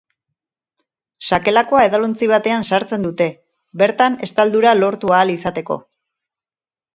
Sakelakoa 1.27 1.83
edalontzi 1.89 2.29
batean 2.31 2.65
sartzen 2.69 3.05
dute, 3.09 3.27
bertan 3.83 4.17
estaldura 4.29 4.73
lortu 4.81 5.15
ahal 5.19 5.35
izateko. 5.37 5.79